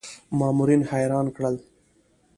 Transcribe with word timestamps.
مامورین 0.37 0.81
حیران 0.91 1.27
کړل. 1.35 1.55